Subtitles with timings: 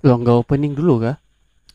[0.00, 1.16] Lo nggak opening dulu kah?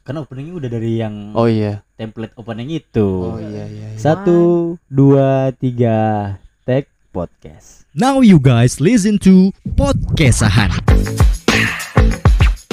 [0.05, 1.81] Karena openingnya udah dari yang Oh iya.
[1.97, 3.05] template opening itu.
[3.05, 3.87] Oh iya iya.
[3.93, 3.97] iya.
[3.97, 7.89] Satu, dua, tiga, tag podcast.
[7.97, 10.73] Now you guys listen to Podcastahan.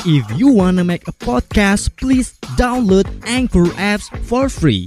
[0.04, 4.84] If you wanna make a podcast, please download Anchor apps for free.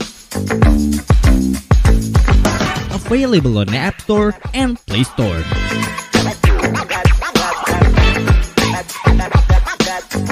[2.92, 5.40] Available on App Store and Play Store.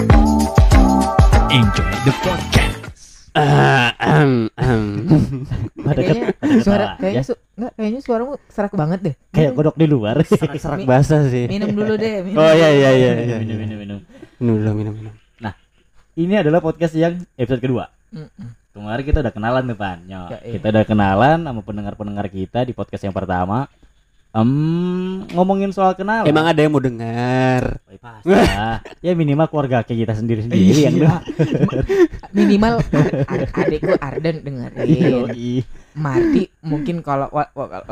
[0.03, 2.79] Enjoy the podcast.
[3.33, 3.95] Ah,
[5.95, 7.25] kayaknya ada suara kayaknya ya.
[7.25, 10.19] su enggak kayaknya suaramu serak banget deh Kayak kodok di luar.
[10.59, 11.47] Serak basah sih.
[11.47, 13.11] minum dulu deh minum Oh iya iya iya.
[13.15, 13.35] iya.
[13.39, 13.99] minum, minum, minum.
[14.43, 15.13] Minum dulu minum minum.
[16.13, 17.87] Ini adalah podcast yang episode kedua.
[18.75, 20.03] Kemarin kita udah kenalan Pan.
[20.03, 20.59] Yo, Ya, iya.
[20.59, 23.71] Kita udah kenalan sama pendengar-pendengar kita di podcast yang pertama.
[24.33, 24.49] Em,
[25.29, 26.25] ngomongin soal kenalan.
[26.25, 27.77] Emang ada yang mau dengar?
[28.97, 31.21] Ya minimal keluarga kayak kita sendiri-sendiri yang Iya.
[32.33, 32.81] minimal
[33.29, 35.29] ad- adikku Arden dengerin.
[35.93, 37.29] Marti mungkin kalau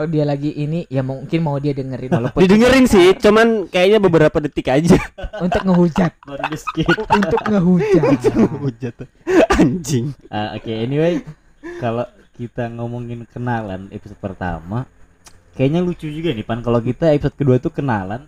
[0.10, 4.66] dia lagi ini ya mungkin mau dia dengerin walaupun Didengerin sih, cuman kayaknya beberapa detik
[4.68, 4.98] aja.
[5.38, 6.90] untuk ngehujat Baru di skip.
[6.90, 8.02] untuk ngehujat
[8.58, 8.96] Hujat.
[9.54, 10.18] Anjing.
[10.26, 11.22] Ah, Oke, anyway,
[11.78, 14.90] kalau kita ngomongin kenalan episode pertama,
[15.54, 18.26] kayaknya lucu juga nih Pan kalau kita episode kedua tuh kenalan,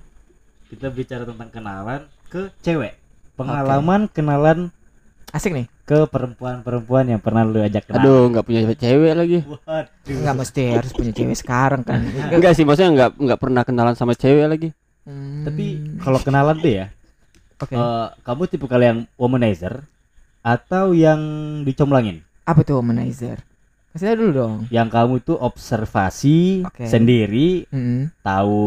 [0.68, 2.98] kita bicara tentang kenalan ke cewek.
[3.34, 4.70] Pengalaman kenalan
[5.34, 8.06] asik nih ke perempuan-perempuan yang pernah lu ajak kenalan.
[8.06, 9.40] Aduh, nggak punya cewek lagi.
[9.44, 10.18] Waduh.
[10.22, 14.14] nggak mesti harus punya cewek sekarang kan Enggak sih, maksudnya nggak nggak pernah kenalan sama
[14.14, 14.70] cewek lagi.
[15.04, 16.86] Hmm, Tapi kalau kenalan tuh ya,
[17.60, 19.84] oke eh, kamu tipe kalian womanizer
[20.40, 21.20] atau yang
[21.68, 22.24] dicomblangin?
[22.44, 23.40] apa tuh womanizer
[23.94, 26.86] kasih tau dulu dong Yang kamu tuh observasi Oke.
[26.86, 28.10] sendiri Hmm.
[28.20, 28.64] tahu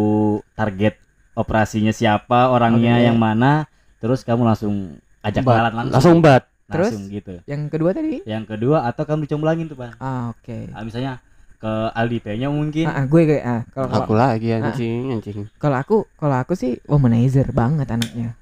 [0.52, 0.94] target
[1.32, 3.04] operasinya siapa orangnya Oke.
[3.04, 3.66] yang mana
[3.96, 5.50] terus kamu langsung ajak Bat.
[5.52, 6.42] kenalan langsung Langsung bat.
[6.66, 6.90] Terus?
[6.90, 10.82] langsung gitu yang kedua tadi yang kedua atau kamu dicomblangin tuh bang ah oke Ah,
[10.82, 11.22] misalnya
[11.56, 15.02] ke Aldi P nya mungkin ah, ah, gue kayak ah kalau Aku kalau lagi anjing,
[15.10, 15.46] anjing.
[15.56, 18.34] kalau aku kalau aku sih womanizer banget anaknya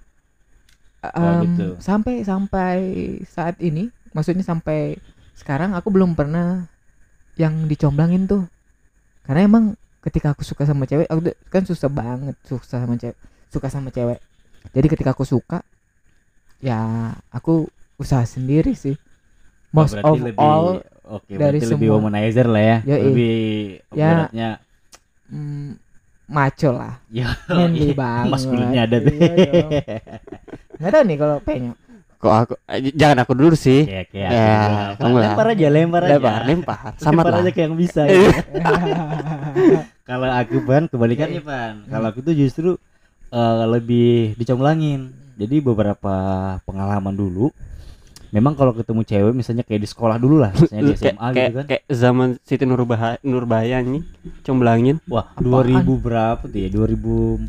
[1.04, 1.68] Oh, Em, gitu.
[1.78, 2.76] sampai sampai
[3.24, 4.96] saat ini maksudnya sampai
[5.34, 6.64] sekarang aku belum pernah
[7.34, 8.44] yang dicomblangin tuh.
[9.24, 9.64] Karena emang
[10.04, 13.16] ketika aku suka sama cewek aku kan susah banget susah sama cewek
[13.48, 14.20] suka sama cewek.
[14.72, 15.64] Jadi ketika aku suka
[16.60, 18.94] ya aku usaha sendiri sih.
[19.74, 20.66] Oh, most berarti of lebih all
[21.04, 22.78] oke dari berarti lebih semua- womanizer lah ya.
[22.86, 23.00] Yoi.
[23.10, 23.34] lebih
[23.96, 24.50] Ya.
[25.28, 25.70] mm,
[26.28, 26.94] maco lah.
[27.10, 28.30] Ya manly banget.
[28.30, 29.32] Maskulinnya ada tuh Iya
[30.74, 31.72] nggak tahu nih kalau penyo
[32.24, 33.84] Kok aku eh, jangan aku dulu sih.
[33.84, 34.28] Kayak Ya,
[34.90, 35.04] aku.
[35.04, 35.24] kamu lah.
[35.26, 36.78] lempar aja lempar aja Lempar, lempar.
[36.96, 37.40] Sama lempar lah.
[37.40, 38.16] aja kayak yang bisa Iya.
[38.16, 38.32] ya.
[40.08, 42.76] kalau aku ban kebalikannya pan kalau aku tuh justru
[43.28, 46.14] eh, lebih dicomblangin jadi beberapa
[46.62, 47.48] pengalaman dulu
[48.30, 51.46] memang kalau ketemu cewek misalnya kayak di sekolah dulu lah misalnya di Kayak SMA kayak,
[51.46, 54.02] gitu kan kayak zaman Siti Nurbaya Nurbaya nih
[54.42, 54.96] comblangin.
[55.06, 57.48] wah 2000 berapa tuh ya 2014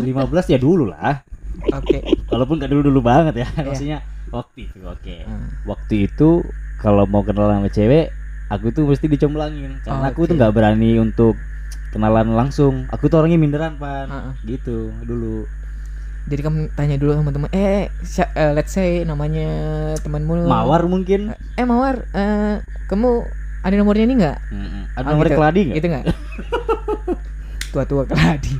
[0.00, 0.04] 15
[0.48, 1.20] ya dulu lah
[1.68, 1.98] oke
[2.28, 3.62] walaupun gak dulu dulu banget ya Iya.
[3.64, 3.98] maksudnya
[4.28, 5.48] waktu itu oke Hmm.
[5.64, 6.28] waktu itu
[6.78, 8.12] kalau mau kenalan sama cewek
[8.48, 11.34] aku tuh mesti dicomblangin karena Oh, aku tuh nggak berani untuk
[11.90, 14.32] kenalan langsung aku tuh orangnya minderan pan Heeh.
[14.46, 15.44] gitu dulu
[16.28, 19.48] Jadi kamu tanya dulu sama teman, eh, eh, let's say namanya
[19.96, 23.24] temanmu mawar mungkin Eh mawar, eh, kamu
[23.64, 24.38] ada nomornya ini nggak?
[24.52, 24.82] Mm-mm.
[24.92, 25.40] ada Oh, nomornya gitu.
[25.40, 26.04] keladi nggak Gitu nggak?
[27.68, 28.52] Tua-tua keladi.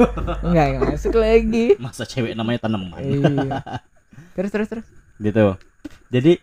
[0.43, 1.67] Enggak, enggak masuk lagi.
[1.77, 3.61] masa cewek namanya tanaman iya.
[4.33, 4.87] Terus terus terus.
[5.19, 5.59] gitu
[6.09, 6.39] jadi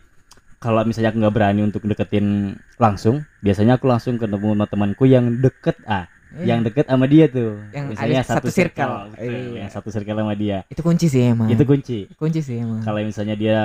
[0.57, 5.25] kalau misalnya aku nggak berani untuk deketin langsung biasanya aku langsung ketemu sama temanku yang
[5.37, 6.51] deket ah Iya.
[6.51, 8.93] yang deket sama dia tuh Yang misalnya ada satu circle.
[9.07, 9.23] gitu.
[9.23, 9.55] Iya.
[9.55, 11.47] yang satu circle sama dia Itu kunci sih emang.
[11.47, 12.83] itu kunci kunci sih emang.
[12.83, 13.59] kalau misalnya dia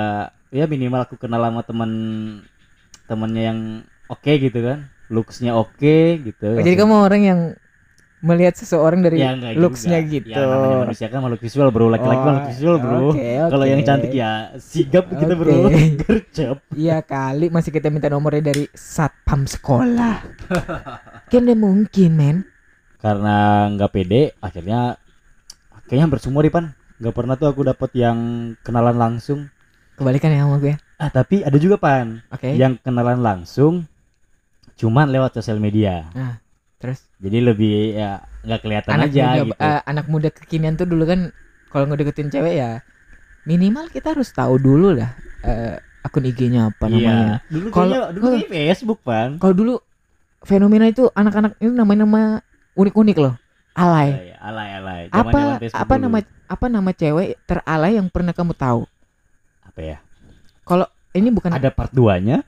[0.47, 1.91] ya minimal aku kenal sama teman
[3.05, 3.59] temannya yang
[4.07, 7.39] oke gitu kan looksnya oke gitu Oh, jadi kamu orang yang
[8.21, 10.13] melihat seseorang dari ya looks-nya juga.
[10.15, 10.27] gitu.
[10.29, 13.71] ya namanya manusia kan makhluk visual bro laki-laki Oh, makhluk visual bro oke, kalau oke.
[13.71, 15.57] yang cantik ya sigap kita bro
[15.99, 20.15] gercep Iya kali masih kita minta nomornya dari satpam sekolah.
[21.27, 22.37] kan dia mungkin men.
[22.97, 23.37] karena
[23.69, 25.01] nggak pede akhirnya
[25.83, 28.17] kayaknya hampir semua deh pan nggak pernah tuh aku dapat yang
[28.61, 29.49] kenalan langsung
[29.91, 30.77] Kebalikan ya sama gue.
[30.95, 32.53] ah tapi ada juga pan Oke.
[32.53, 33.89] yang kenalan langsung
[34.73, 36.05] cuman lewat sosial media
[36.81, 40.89] Terus jadi lebih ya nggak kelihatan anak aja muda gitu eh, anak muda kekinian tuh
[40.89, 41.29] dulu kan
[41.69, 42.81] kalau ngedeketin cewek ya
[43.45, 45.13] minimal kita harus tahu dulu lah
[45.45, 47.05] eh, akun IG-nya apa namanya.
[47.05, 47.53] Iya.
[47.53, 49.29] Dulu Kalau- kayaknya dulu kayaknya Facebook pan.
[49.37, 49.73] Kalau dulu
[50.41, 52.21] fenomena itu anak-anak itu namanya nama
[52.73, 53.37] unik-unik loh.
[53.71, 54.09] Alay.
[54.09, 55.01] Iya, iya, alay alay.
[55.07, 56.03] Zaman-zaman Apa apa dulu.
[56.03, 56.17] nama
[56.49, 58.83] apa nama cewek teralay yang pernah kamu tahu?
[59.61, 59.97] apa ya?
[60.67, 60.83] Kalau
[61.15, 62.43] ini bukan Ada part 2-nya.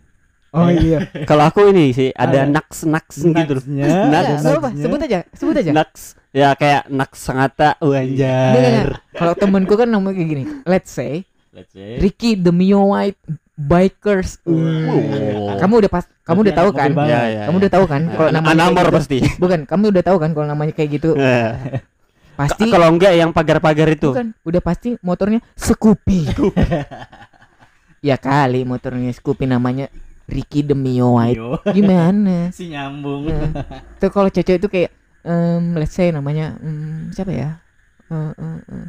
[0.54, 1.10] Oh iya.
[1.30, 3.64] Kalau aku ini sih ada naks naks gitu loh.
[3.66, 4.84] Apa, nuts-nya.
[4.86, 5.72] sebut aja, sebut aja.
[5.74, 6.02] Naks
[6.34, 8.54] ya kayak naks sangata Enggak, enggak, wanjar.
[8.54, 9.18] enggak.
[9.18, 10.44] Kalau temenku kan namanya kayak gini.
[10.70, 11.98] Let's say Let's say.
[11.98, 13.18] Ricky the Mio White
[13.54, 14.42] Bikers.
[14.46, 15.62] Wow.
[15.62, 16.90] Kamu udah pas, kamu udah tahu kan?
[17.06, 17.42] Ya, ya.
[17.46, 18.98] Kamu udah tahu kan kalau namanya kayak Anamor gitu?
[18.98, 19.18] pasti.
[19.38, 21.10] Bukan, kamu udah tahu kan kalau namanya kayak gitu.
[22.34, 24.10] Pasti Kalau enggak yang pagar-pagar itu.
[24.10, 26.34] bukan, udah pasti motornya Scoopy.
[28.10, 29.88] ya kali motornya Scoopy namanya
[30.28, 31.40] Ricky the Mio White.
[31.75, 32.48] Gimana?
[32.56, 33.28] si nyambung.
[33.28, 33.52] Nah,
[34.00, 34.92] Tuh kalau cewek itu kayak
[35.28, 37.60] em, let's say namanya em, siapa ya?
[38.08, 38.88] Eh, eh, eh.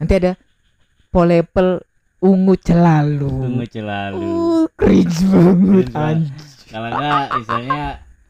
[0.00, 0.32] Nanti ada
[1.12, 1.84] polepel
[2.22, 3.28] ungu celalu.
[3.28, 4.22] Tunggu celalu.
[4.22, 5.88] Uh, cringe banget.
[6.72, 7.82] Kalau enggak misalnya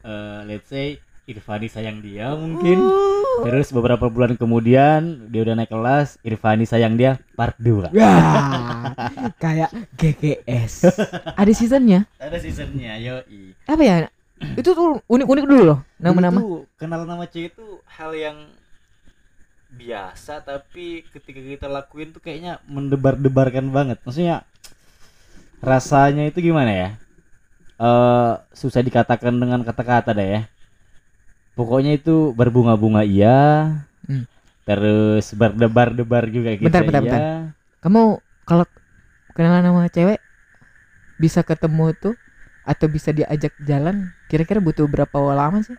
[0.03, 2.83] eh, let's say Irfani sayang dia mungkin.
[2.83, 3.47] Uh.
[3.47, 7.95] Terus beberapa bulan kemudian dia udah naik kelas, Irfani sayang dia part 2.
[7.95, 8.93] Wah,
[9.43, 10.91] kayak GGS.
[11.39, 12.05] Ada seasonnya.
[12.19, 13.55] Ada seasonnya, yoi.
[13.65, 13.95] Apa ya?
[14.59, 16.39] Itu tuh unik-unik dulu loh nama-nama.
[16.75, 18.37] Kenal nama cewek itu hal yang
[19.73, 23.97] biasa tapi ketika kita lakuin tuh kayaknya mendebar-debarkan banget.
[24.03, 24.43] Maksudnya
[25.63, 26.89] rasanya itu gimana ya?
[27.79, 30.41] Eh susah dikatakan dengan kata-kata deh ya.
[31.53, 33.69] Pokoknya itu berbunga-bunga iya.
[34.09, 34.25] Hmm.
[34.63, 37.05] Terus berdebar-debar juga gitu Bentar, bentar, iya.
[37.05, 37.21] bentar.
[37.83, 38.01] Kamu
[38.47, 38.65] kalau
[39.35, 40.19] kenalan sama cewek
[41.21, 42.15] bisa ketemu tuh
[42.63, 45.75] atau bisa diajak jalan kira-kira butuh berapa lama sih?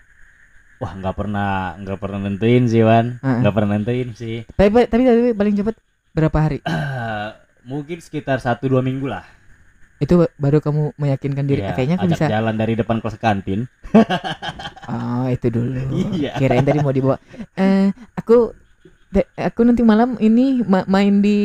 [0.83, 4.45] Wah nggak pernah nggak pernah nentuin sih Wan, nggak pernah nentuin sih.
[4.53, 5.75] Tapi tapi, tapi paling cepat
[6.13, 6.59] berapa hari?
[6.61, 7.29] Eh,
[7.71, 9.25] mungkin sekitar satu dua minggu lah.
[9.97, 11.61] Itu ba- baru kamu meyakinkan diri.
[11.61, 12.27] Iya, Kayaknya aku ajak bisa.
[12.29, 13.61] jalan dari depan kelas kantin.
[14.87, 15.81] Oh, itu dulu.
[16.13, 16.37] Iya.
[16.37, 17.17] Kirain tadi mau dibawa.
[17.55, 18.53] Eh, aku
[19.33, 21.39] aku nanti malam ini ma- main di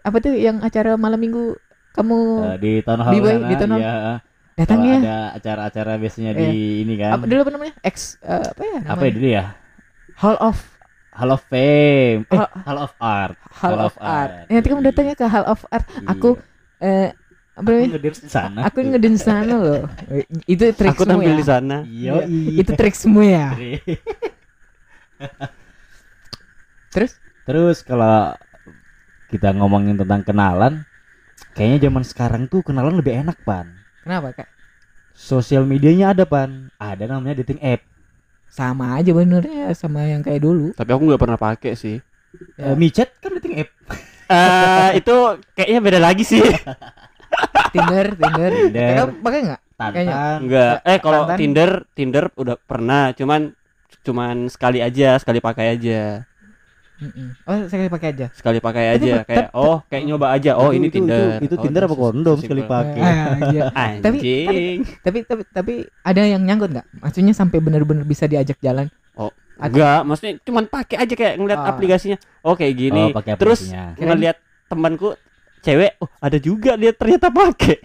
[0.00, 1.54] apa tuh yang acara malam minggu
[1.92, 3.80] kamu Eh, di town hall Di- sana, di town hall.
[3.80, 3.94] iya.
[4.52, 4.98] datang Kalau ya?
[4.98, 6.40] ada acara-acara biasanya Iya.
[6.42, 6.50] di
[6.82, 7.10] ini kan.
[7.14, 7.74] Apa dulu apa namanya?
[7.82, 8.90] X eh, apa ya namanya?
[8.90, 9.44] Apa ya dulu ya?
[10.16, 10.56] Hall of
[11.12, 12.20] Hall of Fame.
[12.24, 13.36] Eh, Hall- Hall of Art.
[13.50, 14.30] Hall, Hall of, of Art.
[14.34, 14.48] Art.
[14.48, 15.86] Nanti kamu datang ya ke Hall of Art.
[16.06, 16.36] Aku
[16.78, 17.12] eh
[17.56, 17.82] apa Iya.
[17.82, 18.58] Aku ngedance di sana.
[18.66, 19.82] Aku ngeden sana loh.
[20.46, 21.48] Itu trik Aku tampil di ya.
[21.48, 21.76] sana.
[21.84, 22.12] Iya.
[22.56, 23.48] Itu trik semua ya.
[26.90, 27.12] Terus
[27.46, 28.34] Terus kalau
[29.26, 30.86] kita ngomongin tentang kenalan,
[31.54, 33.66] kayaknya zaman sekarang tuh kenalan lebih enak, Pan.
[34.02, 34.48] kenapa kak?
[35.14, 36.70] Sosial medianya ada, Pan.
[36.78, 37.82] Ada namanya dating app.
[38.50, 40.74] Sama aja benernya sama yang kayak dulu.
[40.74, 41.98] Tapi aku nggak pernah pakai sih.
[42.54, 42.74] Ya.
[42.74, 43.70] Eh, micet kan dating app.
[44.30, 45.14] Eh itu
[45.58, 46.38] kayaknya beda lagi sih.
[47.70, 48.50] Tinder, Tinder.
[48.52, 48.94] Tinder.
[48.96, 49.60] Kamu pakai nggak?
[49.80, 50.12] Kayaknya.
[50.12, 50.38] Tantan.
[50.44, 50.74] Enggak.
[50.84, 51.36] Eh kalau Tantan.
[51.38, 53.40] Tinder, Tinder udah pernah, cuman
[54.00, 56.24] cuman sekali aja, sekali pakai aja.
[57.00, 57.32] Mm-mm.
[57.48, 58.26] Oh, saya pakai aja.
[58.36, 60.52] Sekali pakai Tapi aja kayak oh, kayak nyoba aja.
[60.52, 61.40] Oh, Itu- ini itu- Tinder.
[61.40, 63.00] Itu, itu Oh, Tinder apa kondom sekali pakai.
[63.00, 63.62] Ah, iya.
[64.04, 64.78] Tapi- Anjing.
[65.00, 65.72] Tapi tapi tapi
[66.04, 66.86] ada yang nyangkut nggak?
[67.00, 68.92] Maksudnya sampai benar-benar bisa diajak jalan?
[69.16, 71.72] Oh, Atau- enggak, maksudnya cuman pakai aja kayak ngeliat Ah.
[71.72, 72.18] aplikasinya.
[72.44, 73.02] Oh, kayak gini.
[73.08, 73.60] Oh, pakai Terus
[73.96, 74.36] ngeliat
[74.68, 75.16] temanku
[75.60, 77.76] cewek, oh ada juga dia ternyata pakai.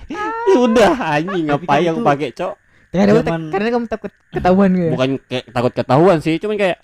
[0.48, 2.54] Sudah anjing Tapi apa kan yang pakai, Cok?
[2.88, 4.82] Karena, kamu tak- Zaman- karena kamu takut ketahuan gitu.
[4.82, 4.92] ya?
[4.92, 6.78] Bukan kayak takut ketahuan sih, cuman kayak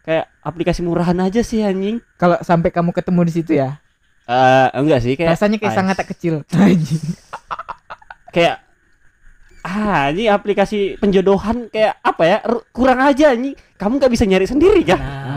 [0.00, 1.98] kayak aplikasi murahan aja sih anjing.
[2.14, 3.82] Kalau sampai kamu ketemu di situ ya,
[4.24, 6.46] Eh enggak sih kayak rasanya kayak ah, sangat tak kecil.
[6.54, 7.02] Anjing.
[8.30, 8.62] kayak
[9.60, 12.38] ah ini aplikasi penjodohan kayak apa ya
[12.70, 15.29] kurang aja nih kamu nggak bisa nyari sendiri kan Ah,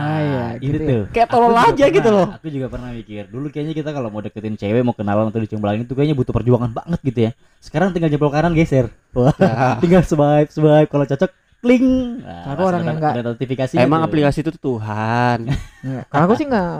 [0.64, 1.02] iya, itu gitu ya.
[1.10, 2.26] Kayak tolol aja gitu pernah- loh.
[2.32, 3.22] Aku juga pernah mikir.
[3.26, 6.70] Dulu kayaknya kita kalau mau deketin cewek, mau kenalan atau dicembalangin itu kayaknya butuh perjuangan
[6.70, 7.30] banget gitu ya.
[7.58, 8.88] Sekarang tinggal jempol kanan geser.
[9.12, 9.36] Wah,
[9.82, 11.30] tinggal swipe swipe kalau cocok
[11.60, 11.86] kling.
[12.20, 13.74] Nah, Aku orang yang ada- nggak- ada notifikasi.
[13.78, 14.08] emang gitu.
[14.08, 16.04] aplikasi itu tuh Tuhan Nggak.
[16.10, 16.70] Kalau aku sih nggak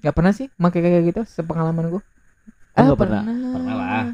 [0.00, 2.02] nggak pernah sih pakai kayak gitu sepengalaman gue.
[2.74, 3.22] Oh, nggak pernah?
[3.24, 4.04] Pernah lah.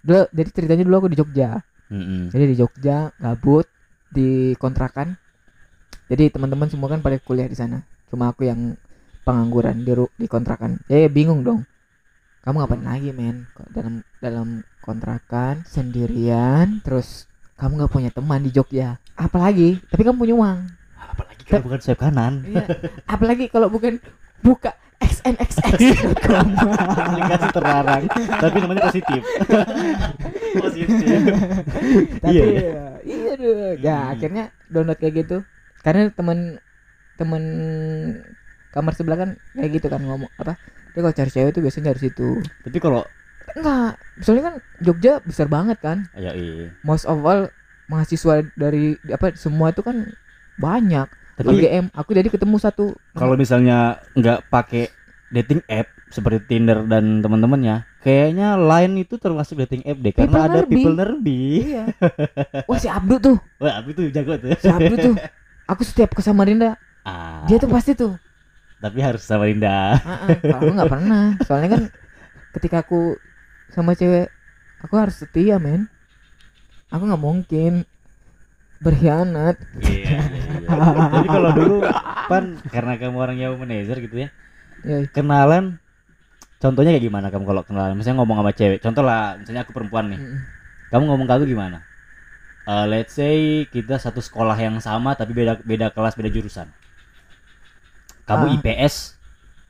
[0.00, 1.58] Dulu, jadi ceritanya dulu aku di Jogja.
[1.88, 2.28] Mm-mm.
[2.28, 3.66] Jadi di Jogja gabut
[4.08, 5.16] di kontrakan.
[6.04, 7.80] Jadi teman-teman semua kan pada kuliah di sana.
[8.14, 8.78] Cuma aku yang
[9.22, 10.78] pengangguran di ru- di kontrakan.
[10.86, 11.66] Ya, ya bingung dong.
[12.40, 13.50] Kamu ngapain lagi, men?
[13.68, 19.02] Dalam dalam kontrakan sendirian terus kamu nggak punya teman di Jogja.
[19.14, 20.58] Apalagi, tapi kamu punya uang.
[20.94, 22.34] Apalagi kalau bukan swipe kanan.
[22.44, 22.64] Iya.
[23.04, 23.98] Apalagi kalau bukan
[24.38, 26.46] buka xnxx.com.
[27.04, 28.04] aplikasi terlarang
[28.38, 29.20] tapi namanya positif
[30.62, 31.18] positif
[32.20, 32.44] tapi Iya.
[32.44, 33.74] iya iya deh.
[33.80, 34.12] ya Hmm.
[34.14, 35.36] akhirnya download kayak gitu
[35.80, 36.56] karena temen
[37.14, 37.42] temen
[38.74, 40.58] kamar sebelah kan kayak gitu kan ngomong apa
[40.94, 42.38] dia kalau cari cewek tuh biasanya dari situ.
[42.62, 43.02] Tapi kalau
[43.54, 46.06] enggak soalnya kan Jogja besar banget kan.
[46.14, 46.70] Ya iya.
[46.86, 47.50] Most of all
[47.90, 50.14] mahasiswa dari apa semua itu kan
[50.58, 51.10] banyak.
[51.34, 52.94] Tapi UGM aku jadi ketemu satu.
[53.18, 54.86] kalau misalnya nggak pakai
[55.34, 60.46] dating app seperti Tinder dan teman-temannya kayaknya Line itu termasuk dating app deh karena People
[60.46, 61.40] ada people nerbi.
[61.74, 61.84] iya.
[62.70, 63.36] Wah si Abdu tuh.
[63.58, 64.54] Wah, Abi tuh jago tuh.
[64.62, 65.14] si Abdu tuh.
[65.74, 68.16] Aku setiap ke Samarinda Ah, dia tuh pasti tuh.
[68.80, 70.00] Tapi harus sama Linda.
[70.40, 71.24] Kalau aku nggak pernah.
[71.44, 71.82] Soalnya kan
[72.56, 73.16] ketika aku
[73.72, 74.32] sama cewek
[74.80, 75.88] aku harus setia men.
[76.88, 77.84] Aku nggak mungkin
[78.80, 79.56] berkhianat.
[79.80, 80.20] Iya, iya,
[80.64, 81.08] iya.
[81.12, 81.76] Jadi kalau dulu
[82.28, 84.28] pan karena kamu orang yang manajer gitu ya,
[84.80, 85.76] ya kenalan
[86.56, 87.96] contohnya kayak gimana kamu kalau kenalan?
[87.96, 90.20] Misalnya ngomong sama cewek contoh lah misalnya aku perempuan nih.
[90.20, 90.38] Mm,
[90.88, 91.78] kamu ngomong ke aku gimana?
[92.64, 96.64] Eh, let's say kita satu sekolah yang sama tapi beda beda kelas beda jurusan
[98.24, 98.54] kamu Ah.
[98.56, 98.94] IPS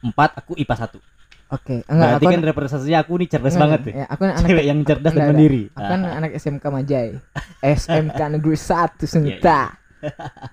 [0.01, 1.01] 4 aku IPA 1
[1.47, 4.39] oke enggak berarti aku kan representasinya aku nih cerdas enggak, banget nih ya, aku anak
[4.43, 5.63] cewek yang cerdas dan enggak, mandiri.
[5.69, 7.09] Aku kan Ah, anak SMK Majai.
[7.61, 9.61] SMK Negeri 1 Senita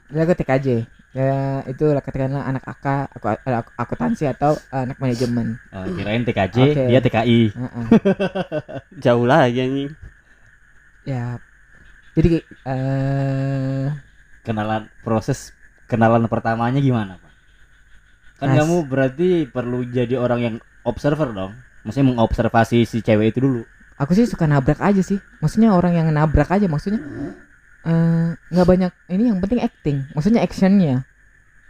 [0.08, 0.68] Jadi aku TKJ
[1.12, 5.60] ya itu lah katakanlah anak AK aku, aku akuntansi atau anak manajemen.
[5.70, 6.84] Oh, kirain TKJ Oke.
[6.88, 7.86] dia TKI Heeh.
[9.04, 9.92] Jauh lagi anjing.
[11.04, 11.36] ya.
[12.12, 13.88] Jadi eh
[14.42, 15.52] kenalan proses
[15.86, 17.31] kenalan pertamanya gimana pak
[18.42, 18.58] kan Mas.
[18.58, 21.54] kamu berarti perlu jadi orang yang observer dong.
[21.82, 23.62] Maksudnya mengobservasi si cewek itu dulu.
[23.96, 25.22] Aku sih suka nabrak aja sih.
[25.38, 27.02] Maksudnya orang yang nabrak aja maksudnya
[27.82, 31.06] eh, nggak banyak ini yang penting acting maksudnya actionnya.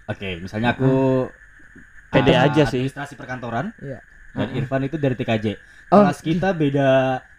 [0.08, 1.28] Oke misalnya aku
[2.08, 2.84] Pede ah, aja sih.
[2.84, 4.04] administrasi perkantoran Iya.
[4.36, 4.58] dan ah.
[4.58, 5.56] Irfan itu dari TKJ
[5.92, 6.88] Oh, kelas kita beda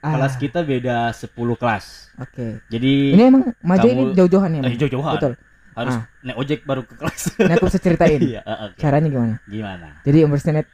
[0.00, 0.12] Ah.
[0.12, 2.12] kelas kita beda 10 kelas.
[2.16, 2.60] Oke.
[2.68, 5.12] Jadi ini emang maju ini jauh-jauhan ya eh, jauh-jauhan.
[5.16, 5.32] Betul
[5.72, 6.04] harus Ah.
[6.20, 8.76] naik ojek baru ke kelas ini aku bisa ceritain iya ah, oke.
[8.76, 10.68] caranya gimana gimana jadi impersonate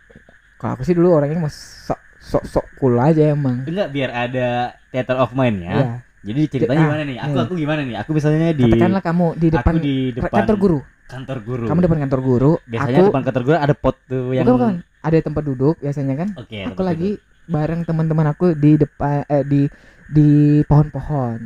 [0.56, 4.48] kalau aku sih dulu orangnya mau sok sok sok cool aja emang enggak biar ada
[4.90, 5.86] theater of mind ya Iya.
[6.26, 7.42] jadi ceritanya Ah, gimana nih aku iya.
[7.42, 10.78] aku gimana nih aku misalnya di katakanlah kamu di depan, aku di depan kantor guru
[11.08, 14.44] kantor guru kamu depan kantor guru biasanya aku depan kantor guru ada pot tuh yang
[14.44, 14.74] bukan, bukan.
[15.00, 17.48] ada tempat duduk biasanya kan oke aku tempat lagi duduk.
[17.48, 19.62] bareng teman-teman aku di depan eh, di
[20.08, 20.28] di
[20.64, 21.38] pohon-pohon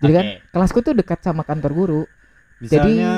[0.00, 0.36] jadi kan Oke.
[0.50, 2.00] kelasku tuh dekat sama kantor guru
[2.60, 3.12] misalnya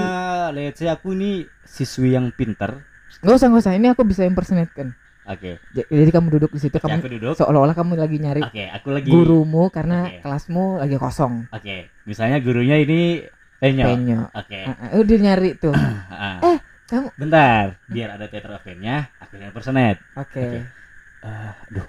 [0.55, 2.83] let's say aku ini siswi yang pinter.
[3.21, 3.75] Nggak usah nggak usah.
[3.77, 4.89] Ini aku bisa impersonate kan
[5.27, 5.51] oke.
[5.75, 7.03] J- jadi kamu duduk di situ Oke, kamu
[7.35, 10.19] seolah-olah kamu lagi nyari oke aku lagi gurumu karena Oke.
[10.23, 11.47] kelasmu lagi kosong.
[11.55, 13.23] Oke misalnya gurunya ini
[13.63, 14.61] Penyo penyo oke.
[14.67, 15.75] Ah, ah, udah nyari tuh.
[16.13, 16.39] Ah.
[16.43, 16.59] Eh,
[16.91, 20.43] kamu- bentar biar ada theater of nya aku yang personate oke.
[20.43, 20.59] Oke.
[21.23, 21.87] Ah, aduh.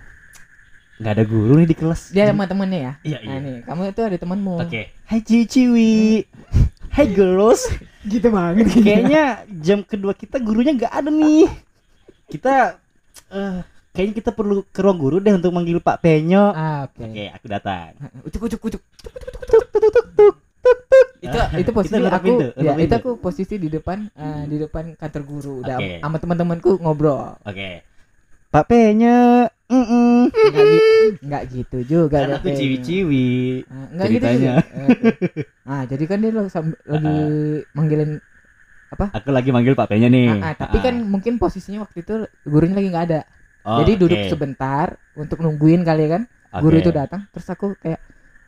[1.02, 2.14] Nggak ada guru nih di kelas.
[2.14, 2.94] Dia sama temennya ya?
[3.02, 3.46] Iya nah iya.
[3.46, 4.82] nih kamu itu ada temanmu oke.
[5.10, 6.22] Hai Ciwi
[6.94, 7.66] hai girls.
[8.04, 9.24] Gitu banget kayaknya
[9.64, 11.48] jam kedua kita gurunya nggak ada nih.
[12.28, 12.78] Kita
[13.32, 13.58] eh
[13.94, 16.52] kayaknya kita perlu ke ruang guru deh untuk manggil Pak Penyo.
[16.52, 17.02] Ah oke.
[17.02, 17.96] Oke aku datang.
[18.24, 18.82] Ucuk ucuk ucuk.
[21.24, 22.28] Itu Ah, itu posisi nutup aku.
[22.28, 22.96] pintu, ya nutup itu pintu.
[23.00, 25.54] aku posisi di depan eh, di depan kantor guru.
[25.64, 26.04] Udah Oke.
[26.04, 27.40] sama teman-temanku ngobrol.
[27.44, 27.84] Oke
[28.54, 30.14] Pak Penyo mm -mm.
[30.30, 30.86] nggak gi-
[31.28, 33.28] nggak gitu juga kan aku ciwi-ciwi
[33.66, 34.54] Ah, nggak gitu ceritanya.
[34.62, 34.62] juga.
[34.78, 35.42] Eh, oke.
[35.64, 37.18] ah jadi kan dia lo sambil lagi
[37.74, 38.12] manggilin
[38.94, 40.30] aku lagi manggil Pak Penyo nih.
[40.30, 43.22] Ah, ah, tapi kan mungkin posisinya waktu itu gurunya lagi nggak ada.
[43.66, 44.30] Oh, jadi duduk oke.
[44.30, 46.24] sebentar untuk nungguin kali ya kan?
[46.54, 46.62] Oke.
[46.62, 47.98] guru itu datang terus aku kayak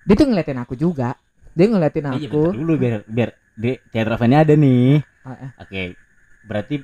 [0.05, 1.17] dia tuh ngeliatin aku juga.
[1.57, 2.41] Dia ngeliatin iya, aku.
[2.45, 5.01] bentar dulu biar biar di theater of-nya ada nih.
[5.25, 5.81] Ah, ah, oke
[6.45, 6.75] berarti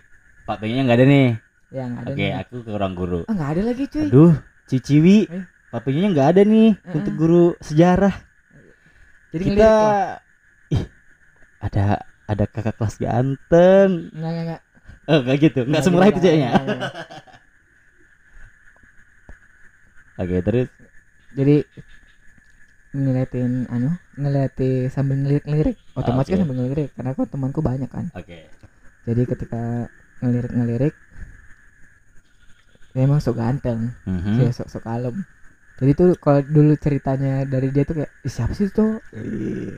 [0.47, 2.31] Pak Penyo nggak ada nih ya ada oke nih.
[2.35, 3.19] aku ke ruang guru.
[3.25, 4.05] Ah nggak ada lagi cuy.
[4.05, 4.33] Aduh
[4.67, 5.43] Ciciwi Eh.
[5.71, 7.17] Pak Penyo nggak ada nih Eh, untuk eh.
[7.17, 8.11] guru sejarah.
[9.31, 9.71] Jadi kita
[10.69, 10.83] ih
[11.59, 11.83] ada
[12.27, 14.11] ada kakak kelas ganteng.
[14.11, 14.61] Nggak nggak nggak.
[15.07, 16.49] Oh nggak gitu nggak semurah itu kayaknya
[20.21, 20.67] oke terus?
[21.31, 21.63] jadi
[22.91, 25.77] ngeliatin anu ngeliatin sambil ngelirik ngelirik.
[25.95, 26.31] Otomatis oke.
[26.35, 28.11] kan sambil ngelirik karena aku temanku banyak kan.
[28.13, 28.51] Oke.
[29.07, 29.87] Jadi ketika
[30.19, 30.93] ngelirik ngelirik
[32.91, 34.35] dia emang sok ganteng Mhm.
[34.37, 35.15] dia sok sok kalem.
[35.81, 38.99] Jadi tuh kalau dulu ceritanya dari dia tuh kayak "Ih, siapa sih itu cowok?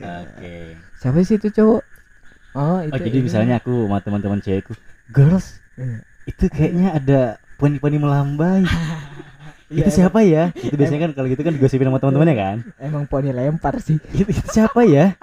[0.04, 0.54] Oke.
[1.00, 1.82] Siapa sih itu cowok?
[2.54, 4.76] Oh itu oh jadi ini." misalnya aku sama teman-teman cewekku
[5.08, 5.98] girls Iya.
[6.24, 7.20] itu kayaknya ada
[7.56, 8.62] poni-poni melambai.
[9.64, 10.52] Iya, itu siapa ya?
[10.52, 12.56] Itu biasanya kan kalau gitu kan digosipin sama teman-temannya kan?
[12.76, 13.96] Emang poni lempar sih.
[14.12, 15.16] Itu, itu siapa ya?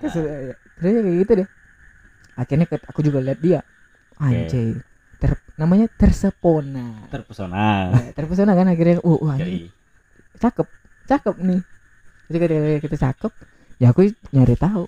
[0.00, 1.48] Terus ya kayak gitu deh.
[2.34, 3.60] Akhirnya aku juga lihat dia.
[4.16, 4.74] Anjay.
[4.74, 4.82] Ter-
[5.58, 7.10] namanya tersepona.
[7.10, 7.90] Terpesona.
[7.92, 9.70] Ya, terpesona kan akhirnya uh, anjing, Yoi.
[10.38, 10.66] cakep
[11.04, 11.60] cakep nih.
[12.28, 13.32] Jadi ketika kita cakep
[13.76, 14.00] ya aku
[14.30, 14.86] nyari tahu.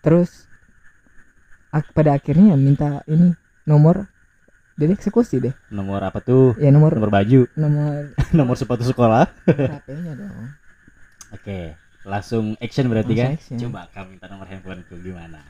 [0.00, 0.48] Terus
[1.70, 4.08] ak- pada akhirnya minta ini nomor
[4.74, 5.54] dari eksekusi deh.
[5.68, 6.56] Nomor apa tuh?
[6.56, 7.44] Ya nomor nomor baju.
[7.52, 9.28] nomor nomor sepatu sekolah.
[9.44, 10.56] HP-nya dong.
[11.30, 13.32] Oke, langsung action berarti Langsung kan?
[13.36, 13.56] action.
[13.60, 15.40] Coba kamu minta nomor handphoneku gimana?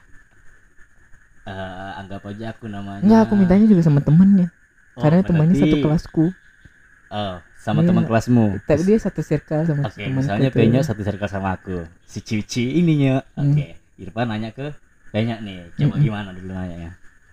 [1.50, 3.02] Eh, anggap aja aku namanya.
[3.02, 4.48] enggak aku mintanya juga sama temennya
[4.94, 6.24] Oh, karena temannya berarti- satu kelasku
[7.10, 7.88] Oh, sama Iya.
[7.90, 8.46] teman kelasmu.
[8.62, 10.48] tapi dia satu circle sama Oke, temanku misalnya.
[10.54, 11.82] Penya satu circle sama aku.
[12.06, 13.18] Si Cici ininya.
[13.34, 13.50] Hmm.
[13.50, 14.70] Oke, Irfan nanya ke
[15.10, 15.74] Penya nih.
[15.74, 16.04] Coba Mm-mm.
[16.06, 16.90] gimana dulu nanya ya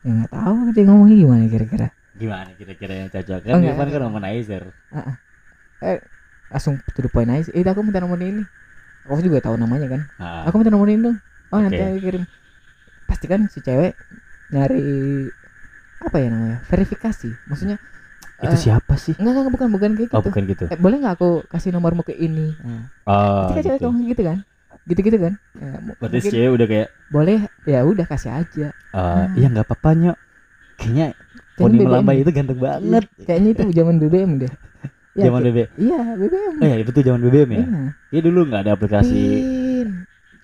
[0.07, 3.37] nggak tahu dia ngomongnya gimana kira-kira Gimana kira-kira yang cocok?
[3.37, 3.73] Oh, Kan enggak.
[3.75, 4.63] Irfan kan womanizer.
[5.79, 5.97] eh
[6.47, 8.41] langsung to the point aja eh aku minta nomor ini
[9.05, 11.17] aku juga tahu namanya kan Ah, aku minta nomor ini dong
[11.53, 11.85] oh nanti Oke.
[11.85, 12.23] aku kirim
[13.07, 13.95] pasti kan si cewek
[14.51, 14.85] nyari
[15.97, 17.77] apa ya namanya verifikasi maksudnya
[18.37, 19.17] itu eh, siapa sih?
[19.17, 20.65] enggak enggak bukan bukan kayak gitu Oh, bukan gitu.
[20.69, 23.89] eh, boleh nggak aku kasih nomormu ke ini nah, Oh, ketika cewek gitu.
[24.13, 24.37] gitu kan
[24.85, 28.97] gitu gitu kan Ya, Berarti si cewek udah kayak boleh ya udah kasih aja eh
[28.97, 29.33] Hmm.
[29.33, 30.17] iya nggak apa-apa nyok.
[30.77, 31.07] Kayaknya
[31.57, 33.03] Poni melambai itu ganteng banget.
[33.25, 34.51] kayaknya itu zaman BBM deh
[35.17, 35.69] Ya, Zaman BBM.
[35.81, 37.57] iya BBM Oh iya, betul zaman BBM ya.
[37.57, 37.81] Iya.
[38.13, 39.17] Iya dulu nggak ada aplikasi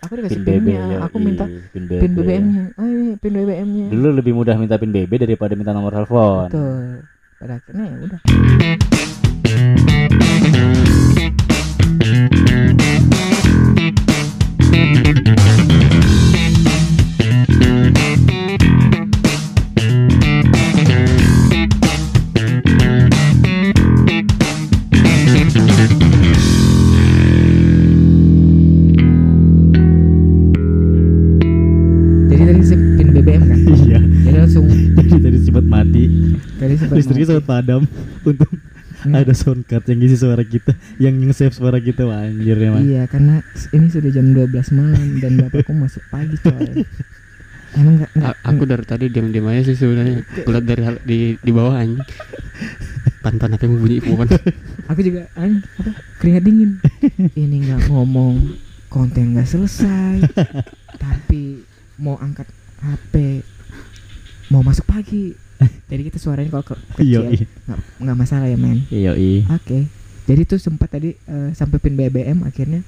[0.04, 0.68] aku dikasih pin BB.
[0.68, 2.00] pinnya aku yoi, minta pin BB.
[2.00, 5.92] pin BBM-nya oh iya pin BBM-nya Dulu lebih mudah minta pin BB daripada minta nomor
[5.92, 6.48] telepon.
[6.48, 6.84] betul
[7.38, 8.20] pada akhirnya ya udah
[37.24, 37.30] mati.
[37.32, 37.82] sempat padam.
[38.28, 38.54] Untung
[39.04, 39.20] Hmm.
[39.20, 42.88] ada soundcard yang ngisi suara kita, yang nge-save suara kita Wah, anjir emang.
[42.88, 43.44] Iya karena
[43.76, 46.88] ini sudah jam 12 malam dan bapakku masuk pagi coy.
[47.76, 50.24] Emang enggak enggak A- aku dari tadi diam-diam aja sih sebenarnya.
[50.48, 52.00] Kulihat dari di di bawah anjing.
[53.20, 54.24] Pantan apa yang bunyi pohon.
[54.94, 55.92] aku juga an apa
[56.24, 56.72] keringat dingin.
[57.36, 58.56] ini nggak ngomong
[58.88, 60.32] konten nggak selesai
[60.96, 61.60] tapi
[61.98, 62.48] mau angkat
[62.80, 63.44] HP
[64.48, 65.36] mau masuk pagi.
[65.88, 67.30] Jadi kita suaranya kalau ke- kecil
[68.00, 68.84] nggak masalah ya men.
[68.90, 69.14] iya.
[69.50, 69.88] Oke.
[70.24, 72.82] Jadi tuh sempat tadi eh, sampai pin BBM akhirnya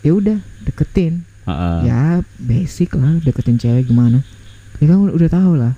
[0.00, 1.78] ya udah deketin Heeh.
[1.84, 2.00] ya
[2.36, 4.20] basic lah deketin cewek gimana
[4.76, 5.72] ya kan udah tahu lah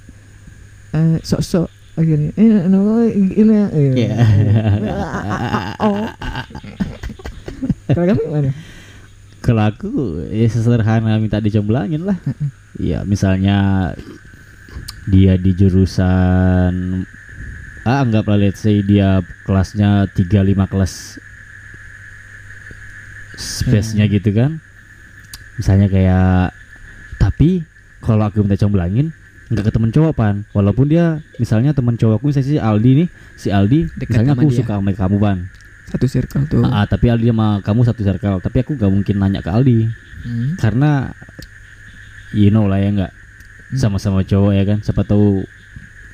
[0.90, 3.68] eh sok-sok akhirnya eh no, ini eh.
[3.96, 4.16] Iya.
[5.86, 6.04] oh
[7.86, 8.50] kalau kamu gimana
[9.38, 9.90] Kalau aku
[10.26, 12.18] ya sesederhana minta dicomblangin lah.
[12.74, 13.94] Iya, misalnya
[15.06, 17.02] dia di jurusan
[17.82, 19.08] ah anggaplah let's say dia
[19.42, 21.22] kelasnya 3 5 kelas
[23.36, 24.58] space-nya gitu kan.
[25.56, 26.52] Misalnya kayak
[27.16, 27.64] tapi
[28.00, 29.12] kalau aku minta comblangin
[29.46, 33.48] nggak ke temen cowok pan walaupun dia misalnya temen cowokku misalnya si Aldi nih si
[33.48, 34.58] Aldi Dekat misalnya aku dia.
[34.58, 35.38] suka sama kamu pan
[35.86, 39.14] satu circle tuh Ah, ah, tapi Aldi sama kamu satu circle tapi aku nggak mungkin
[39.16, 39.86] nanya ke Aldi
[40.26, 40.58] Hmm.
[40.58, 41.14] karena
[42.32, 43.25] you know lah ya nggak Hmm.
[43.74, 44.78] Sama-sama cowok ya kan?
[44.84, 45.42] Siapa tahu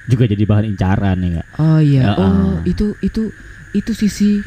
[0.08, 1.48] juga jadi bahan incaran ya nggak?
[1.60, 2.02] Oh iya.
[2.08, 2.56] Ya, oh ah.
[2.64, 3.28] itu itu
[3.72, 4.40] itu sisi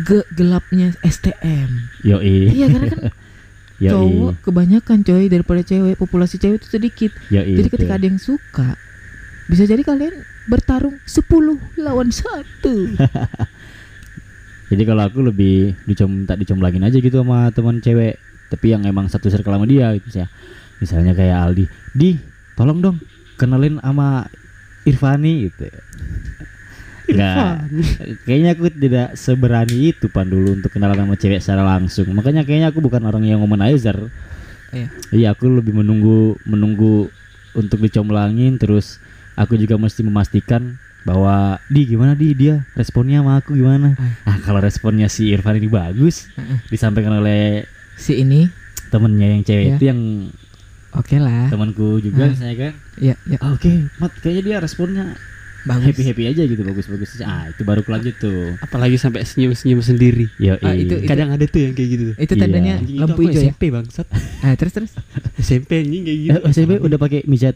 [0.00, 3.00] ge- gelapnya STM yo iya karena kan
[3.84, 7.10] yo cowok kebanyakan coy daripada cewek populasi cewek itu sedikit.
[7.28, 8.78] Yo Jadi ketika ada yang suka
[9.50, 12.94] bisa jadi kalian bertarung 10 lawan satu.
[14.70, 18.16] jadi kalau aku lebih dicom tak dicomblangin aja gitu sama teman cewek
[18.48, 20.30] tapi yang emang satu circle sama dia gitu misalnya.
[20.78, 21.64] Misalnya kayak Aldi.
[21.94, 22.10] Di
[22.54, 22.96] tolong dong
[23.36, 24.26] kenalin sama
[24.82, 25.70] Irfani gitu.
[27.02, 27.66] Nggak,
[28.24, 32.06] kayaknya aku tidak seberani itu pan dulu untuk kenalan sama cewek secara langsung.
[32.14, 34.08] Makanya kayaknya aku bukan orang yang womanizer.
[34.72, 34.88] Iya.
[35.12, 37.12] iya aku lebih menunggu menunggu
[37.52, 38.96] untuk dicomblangin terus
[39.36, 42.32] aku juga mesti memastikan bahwa di gimana di?
[42.32, 43.92] Dia responnya sama aku gimana?
[44.24, 46.32] Ah kalau responnya si Irfan ini bagus
[46.72, 47.68] disampaikan oleh
[48.00, 48.48] Si ini?
[48.88, 49.74] temennya yang cewek Iya.
[49.76, 50.00] itu yang
[50.94, 51.48] oke lah.
[51.48, 52.30] temanku juga Ah.
[52.30, 55.16] misalnya kan Ya, ya Ah, oke mat kayaknya dia responnya
[55.62, 55.86] bagus.
[55.88, 60.26] happy happy aja gitu bagus bagus ah itu baru lanjut tuh Apalagi sampai senyum-senyum sendiri.
[60.36, 62.04] Yo, Ah, itu- itu- Kadang ada tuh yang kayak gitu.
[62.04, 62.14] tuh.
[62.18, 62.40] Itu Iya.
[62.40, 63.48] tandanya itu lampu aku hijau ya.
[63.48, 64.06] SMP bangsat.
[64.42, 64.92] Ah, terus terus.
[65.40, 66.30] SMP anjing kayak gitu.
[66.36, 67.54] Eh, SMP udah pakai micet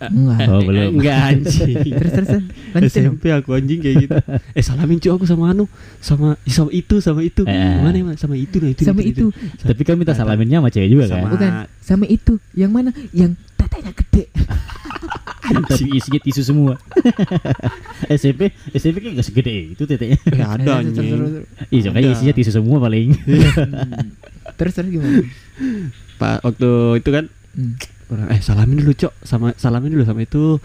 [0.00, 0.46] Enggak.
[0.46, 0.90] Oh, belum.
[0.96, 1.76] Enggak anjing.
[1.92, 2.28] terus terus.
[2.30, 2.44] dong.
[2.84, 4.14] SMP aku anjing kayak gitu.
[4.52, 5.64] Eh salamin cuy aku sama anu
[5.98, 7.42] sama sama itu sama itu.
[7.44, 7.76] Eh.
[7.78, 8.82] Mana emang sama itu nah itu.
[8.82, 12.32] Sama itu, tapi kan minta salaminnya sama cewek juga kan Sama- bukan sama itu.
[12.52, 12.90] Yang mana?
[13.10, 14.24] Yang tatanya gede.
[15.48, 16.76] tapi isinya tisu semua
[18.12, 21.08] SMP SMP kan gak segede itu tetenya Eh, ada terus, anjing.
[21.68, 24.12] iya makanya isinya tisu semua paling Hmm.
[24.56, 25.24] Terus terus gimana?
[26.16, 26.68] Pak waktu
[27.00, 27.24] itu kan
[27.56, 27.74] Hmm.
[28.08, 29.12] Orang eh salamin dulu cok.
[29.20, 30.56] Sama salamin dulu sama itu.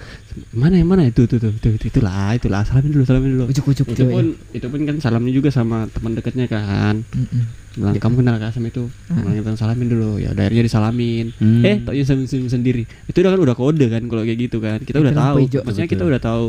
[0.56, 1.04] Mana yang mana?
[1.08, 2.64] Itu tuh tuh itu, itu, itulah itulah.
[2.64, 3.44] Salamin dulu salamin dulu.
[3.52, 4.14] Ujuk-ujuk itu cewek.
[4.16, 4.26] pun
[4.56, 7.04] itu pun kan salamnya juga sama teman dekatnya kan.
[7.04, 7.44] Mm-mm.
[7.74, 8.86] bilang kamu kenal gak sama itu?
[9.10, 10.12] Bilang kita salamin dulu.
[10.22, 11.26] Ya udah akhirnya disalamin.
[11.42, 11.66] Hmm.
[11.66, 12.84] eh taunya senyum senyum sendiri.
[13.10, 14.80] Itu udah kan udah kode kan kalau kayak gitu kan.
[14.80, 15.36] Kita Itu udah tahu.
[15.44, 15.62] Hijau.
[15.66, 16.46] maksudnya kita udah tahu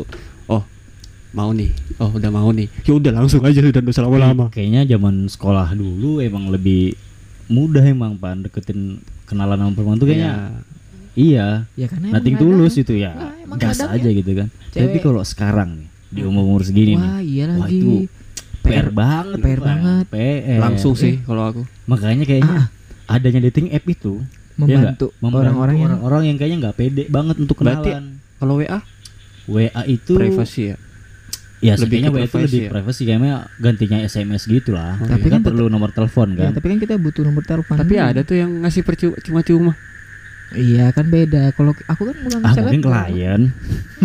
[0.53, 0.63] oh
[1.35, 1.69] mau nih.
[1.99, 2.67] Oh udah mau nih.
[2.87, 4.47] Ya udah langsung aja udah dosa lama-lama.
[4.53, 6.95] Kayaknya zaman sekolah dulu emang lebih
[7.45, 10.61] mudah emang pan deketin kenalan sama perempuan tuh kayaknya
[11.15, 11.65] iya.
[11.73, 13.11] Ya karena emang tulus ada- itu ya.
[13.11, 14.13] Nah, gas kadang aja ya.
[14.13, 14.47] gitu kan.
[14.69, 17.75] Cewek- tapi kalau sekarang nih di umur umur segini wah nih iya wah lagi.
[17.75, 17.93] itu
[18.61, 20.05] PR banget PR banget.
[20.07, 21.61] PR langsung sih kalau aku.
[21.85, 22.67] Makanya kayaknya
[23.05, 23.11] Ah.
[23.11, 24.21] adanya dating app itu
[24.57, 28.05] ya membantu orang-orang yang orang-orang yang kayaknya nggak pede banget untuk Berarti- kenalan.
[28.35, 28.79] kalau WA
[29.45, 30.77] WA itu privasi ya?
[31.59, 32.69] Ya lebih ke WA itu privacy lebih ya?
[32.69, 33.01] privacy.
[33.03, 34.97] Kayaknya gantinya SMS gitu lah.
[34.97, 36.51] Oh, Tapi kan kan perlu nomor telepon Ya, kan?
[36.53, 37.75] tapi kan kita butuh nomor telepon.
[37.75, 39.71] Tapi ada tuh yang ngasih percuma cuma-cuma
[40.53, 41.49] iya kan beda.
[41.51, 43.41] Kalau aku kan bukan ah mungkin klien.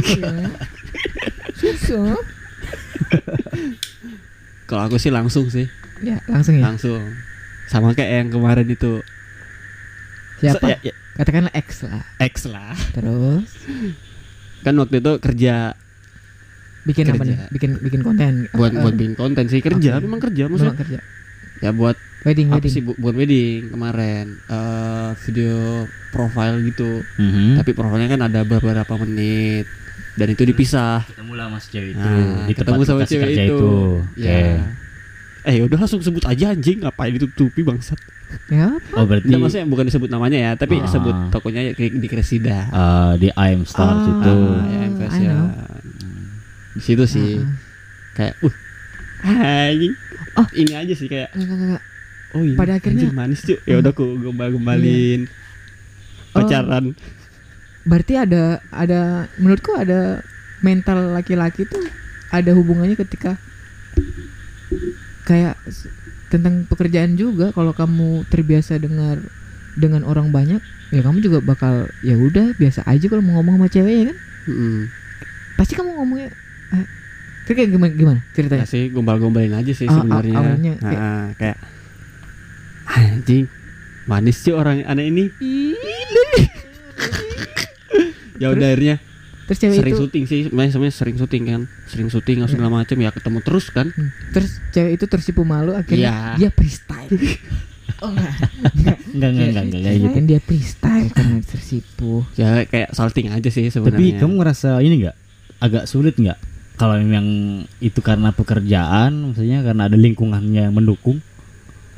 [0.01, 0.49] Iya.
[1.53, 2.17] susah.
[4.65, 5.67] Kalau aku sih langsung sih.
[6.01, 6.65] Ya langsung ya?
[6.65, 7.03] Langsung.
[7.67, 9.05] Sama kayak yang kemarin itu.
[10.41, 10.73] Siapa?
[10.73, 12.01] Ya, ya, katakanlah X lah.
[12.17, 12.73] X lah.
[12.97, 13.45] Terus?
[14.63, 15.77] Kan waktu itu kerja.
[16.81, 17.29] Bikin apa Kerja.
[17.29, 17.39] nih?
[17.53, 18.33] Bikin bikin konten.
[18.57, 19.61] Buat Eh, buat bikin konten sih.
[19.61, 20.05] Kerja Oke.
[20.09, 20.81] memang kerja memang maksudnya.
[20.81, 20.99] kerja
[21.61, 22.73] ya buat wedding apa wedding.
[22.73, 24.37] sih bu- buat wedding kemarin.
[24.45, 27.05] Eh video profile gitu.
[27.17, 27.57] Mhm.
[27.57, 29.65] tapi profilnya kan ada beberapa menit.
[30.11, 31.07] Dan itu dipisah.
[31.07, 33.71] Ketemu lah mas cewek itu nah, di ketemu sama cewek itu,
[34.03, 34.21] Oke.
[34.21, 34.59] ya.
[35.41, 36.83] Eh udah langsung sebut aja anjing.
[36.83, 37.97] Ngapain ditutupi bangsat?
[38.47, 40.87] Ya oh berarti Enggak maksudnya bukan disebut namanya ya tapi Ah.
[40.87, 44.03] sebut tokonya ya di, di Kresida eh, di I'm Star Ah.
[44.07, 45.27] situ ah, ya I
[46.71, 47.33] di situ sih.
[47.37, 47.51] Ah,
[48.15, 48.55] kayak uh
[49.27, 49.95] anjing
[50.33, 50.47] Oh.
[50.53, 51.33] ini aja sih kayak.
[51.33, 51.83] Enggak, enggak, enggak.
[52.31, 55.27] oh ini Pada akhirnya- manis cuy ya udah aku gombal gombalin
[56.31, 56.39] Oh.
[56.39, 56.95] pacaran
[57.83, 59.01] berarti ada ada
[59.35, 60.23] menurutku ada
[60.61, 61.83] mental laki-laki tuh
[62.31, 63.35] ada hubungannya ketika
[65.25, 65.59] kayak
[66.29, 69.19] tentang pekerjaan juga kalau kamu terbiasa dengar
[69.75, 73.69] dengan orang banyak ya kamu juga bakal ya udah biasa aja kalau mau ngomong sama
[73.69, 74.77] cewek ya kan Mm-mm.
[75.57, 76.31] pasti kamu ngomongnya
[76.73, 76.87] eh,
[77.51, 78.63] itu kayak gimana gimana ceritanya?
[78.63, 80.37] Ya sih gombal-gombalin aja sih Ah, ah, sebenarnya.
[80.37, 81.59] awalnya kayak- Ah, kayak
[82.87, 83.45] anjing
[84.07, 85.25] manis sih orang aneh ini.
[88.37, 88.97] ya udah akhirnya
[89.45, 90.01] terus cewek sering itu?
[90.01, 93.91] syuting sih, sebenarnya sebenarnya sering syuting kan, sering syuting segala macam ya ketemu terus kan.
[93.91, 96.39] Hmm, terus cewek itu tersipu malu akhirnya Iya.
[96.39, 97.11] dia freestyle.
[98.01, 98.33] Oh enggak.
[99.13, 100.09] Enggak enggak enggak enggak kayak gitu.
[100.09, 102.13] Kirain dia freestyle karena tersipu.
[102.33, 104.17] Ya kayak salting aja sih tapi sebenarnya.
[104.17, 105.17] kamu ngerasa ini enggak
[105.59, 106.39] agak sulit enggak
[106.81, 107.27] kalau memang
[107.79, 111.21] itu karena pekerjaan maksudnya karena ada lingkungannya yang mendukung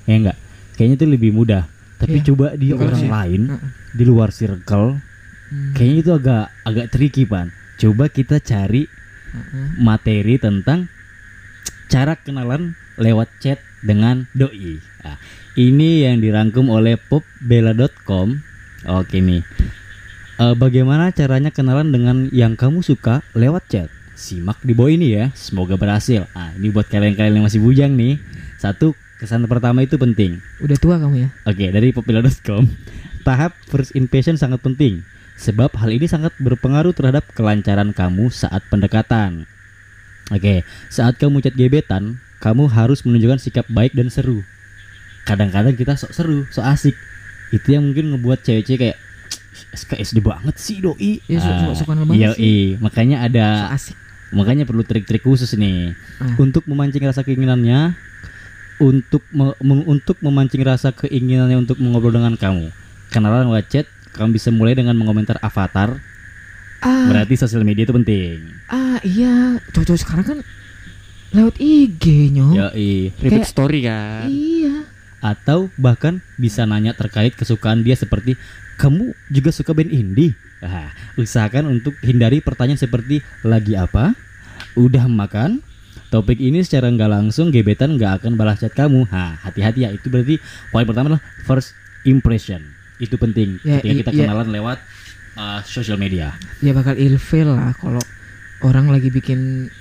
[0.05, 0.39] ya enggak
[0.75, 1.71] kayaknya itu lebih mudah
[2.03, 2.35] tapi Iya.
[2.35, 3.07] coba di orang sih.
[3.07, 3.43] lain
[3.95, 4.99] di luar circle
[5.53, 5.77] Hmm.
[5.77, 8.91] kayaknya itu agak agak tricky pan coba kita cari
[9.79, 10.91] materi tentang
[11.87, 14.81] cara kenalan lewat chat dengan doi.
[15.03, 15.17] Nah,
[15.55, 18.41] ini yang dirangkum oleh popbella.com.
[18.89, 19.45] Oke nih.
[20.37, 23.89] Eh, bagaimana caranya kenalan dengan yang kamu suka lewat chat?
[24.23, 25.35] Simak di bawah ini ya.
[25.35, 26.31] Semoga berhasil.
[26.31, 28.23] Ah, ini buat kalian-kalian yang masih bujang nih.
[28.55, 30.39] Satu, kesan pertama itu penting.
[30.59, 32.71] udah tua kamu ya Oke, dari popbella.com.
[33.21, 35.03] Tahap first impression sangat penting.
[35.35, 39.51] Sebab hal ini sangat berpengaruh terhadap kelancaran kamu saat pendekatan.
[40.31, 44.47] Oke, saat kamu chat gebetan, kamu harus menunjukkan sikap baik dan seru.
[45.25, 46.95] Kadang-kadang kita sok seru, sok asik.
[47.51, 48.99] Itu yang mungkin ngebuat cewek-cewek kayak
[49.73, 51.19] SKSD banget sih doi.
[51.27, 52.79] Ya, su- Ah, su- suka banget yoi.
[52.79, 53.97] makanya ada so asik
[54.33, 55.93] makanya perlu trik-trik khusus nih.
[56.19, 56.35] Ah.
[56.37, 57.95] untuk memancing rasa keinginannya
[58.79, 62.73] untuk me- meng- untuk memancing rasa keinginannya untuk mengobrol dengan kamu.
[63.09, 66.01] Kenalan lewat chat kamu bisa mulai dengan mengomentar avatar.
[66.81, 67.07] Ah.
[67.07, 68.43] Berarti sosial media itu penting.
[68.67, 69.63] Ah iya.
[69.71, 70.39] Cowok-cowok sekarang kan
[71.31, 72.53] lewat IG nyo.
[73.15, 74.27] Repeat kayak- story kan.
[74.27, 74.89] iya.
[75.21, 78.35] Atau bahkan bisa nanya terkait kesukaan dia seperti
[78.83, 80.35] kamu juga suka band indie?
[80.59, 84.19] Nah, usahakan untuk hindari pertanyaan seperti lagi apa?
[84.75, 85.63] Udah makan?
[86.11, 89.09] Topik ini secara nggak langsung gebetan nggak akan balas chat kamu.
[89.09, 90.37] Nah hati-hati ya itu berarti
[90.69, 91.73] poin pertama adalah first
[92.05, 92.61] impression.
[93.01, 94.21] Itu penting Ya, ketika kita iya.
[94.29, 94.79] kenalan lewat
[95.41, 96.37] uh, sosial media.
[96.61, 98.05] Ya bakal ilfil lah kalau
[98.61, 99.73] orang lagi bikin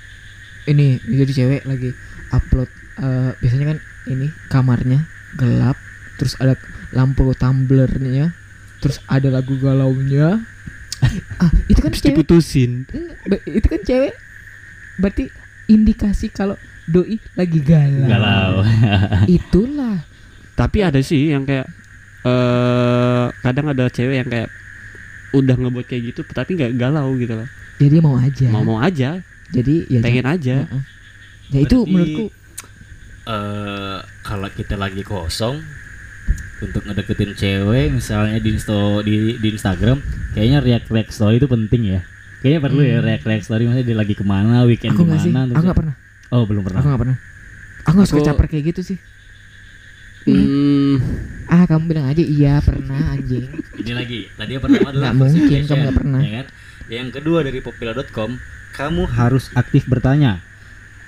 [0.64, 1.90] ini jadi cewek lagi
[2.32, 2.70] upload
[3.02, 5.04] eh, biasanya kan ini kamarnya
[5.36, 5.74] gelap
[6.16, 6.54] terus ada
[6.94, 8.30] lampu tumblernya
[8.82, 10.42] terus ada lagu galaunya
[11.38, 12.70] ah itu kan Terus cewek diputusin.
[13.24, 14.12] Ba- itu kan cewek
[14.96, 15.24] berarti
[15.66, 18.52] indikasi kalau doi lagi galau, galau
[19.30, 20.02] itulah
[20.52, 21.66] Tapi ada sih yang kayak
[22.22, 24.50] eh kadang ada cewek yang kayak
[25.32, 27.48] udah ngebuat kayak gitu tapi nggak galau gitu loh.
[27.76, 29.18] jadi mau aja Mau mau aja,
[29.48, 30.56] jadi ya pengen aja.
[30.62, 30.82] Heeh.
[31.50, 32.24] ya itu Berarti- menurutku
[33.24, 35.58] eh kalau kita lagi kosong
[36.62, 39.98] untuk ngedeketin cewek misalnya di insto di, di Instagram
[40.32, 42.00] kayaknya react react story itu penting ya
[42.38, 43.06] Kayaknya perlu ya Hmm.
[43.06, 45.30] react-react story maksudnya dia lagi ke mana, weekend Aku sih.
[45.30, 45.46] ke mana.
[45.48, 45.94] Aku nggak pernah.
[46.28, 46.78] Oh belum pernah.
[46.78, 47.16] Aku nggak pernah.
[47.80, 48.98] Aku nggak suka Aku- caper kayak gitu sih.
[50.22, 50.98] Hmm,
[51.46, 53.46] Ah kamu bilang aja iya pernah anjing.
[53.76, 54.26] Ini lagi.
[54.28, 56.20] Tadi yang pertama adalah Nggak mungkin, impression, kamu nggak pernah.
[56.20, 56.46] ya kan?
[56.88, 58.30] Yang kedua dari popila.com,
[58.72, 60.32] kamu harus aktif bertanya.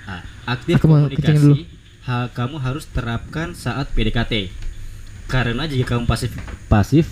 [0.03, 1.55] Ah, aktif Aku mau kencing dulu.
[1.55, 1.73] komunikasi.
[2.05, 4.51] ha- kamu harus terapkan saat PDKT.
[5.25, 6.31] Karena jika kamu pasif
[6.69, 7.05] pasif,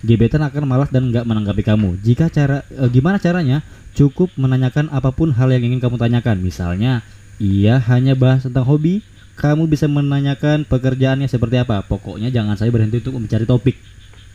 [0.00, 2.00] gebetan akan malas dan nggak menanggapi kamu.
[2.00, 3.60] Jika cara eh, gimana caranya?
[3.90, 6.40] Cukup menanyakan apa pun hal yang ingin kamu tanyakan.
[6.40, 7.02] Misalnya,
[7.42, 9.02] ia hanya bahas tentang hobi,
[9.34, 11.82] kamu bisa menanyakan pekerjaannya seperti apa.
[11.84, 13.76] Pokoknya jangan saya berhenti untuk mencari topik.